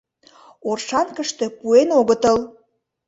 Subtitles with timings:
[0.69, 2.37] Оршанкыште пуэн огытыл!